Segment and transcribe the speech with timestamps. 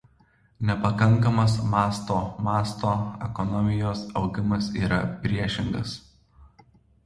[0.69, 2.17] Nepakankamas masto
[2.49, 2.91] masto
[3.27, 5.97] ekonomijos augimas yra priešingas.